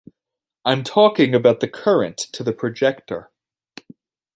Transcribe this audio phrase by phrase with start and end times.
[0.65, 3.29] I'm talking about the current to the projector.